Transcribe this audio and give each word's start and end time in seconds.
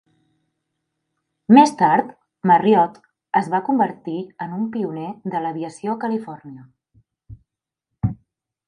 Més 1.57 1.73
tard, 1.81 2.09
Marriott 2.51 2.97
es 3.41 3.51
va 3.55 3.61
convertir 3.69 4.17
en 4.47 4.57
un 4.61 4.65
pioner 4.79 5.07
de 5.35 5.43
l'aviació 5.45 5.93
a 5.95 5.97
Califòrnia. 6.07 8.13